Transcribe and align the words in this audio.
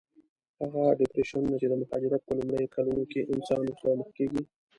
هغه 0.61 0.83
ډېپریشنونه 0.99 1.55
چې 1.61 1.67
د 1.69 1.73
مهاجرت 1.81 2.21
په 2.25 2.33
لومړیو 2.37 2.73
کلونو 2.75 3.03
کې 3.11 3.29
انسان 3.33 3.59
ورسره 3.65 3.97
مخ 3.99 4.09
کېږي. 4.17 4.43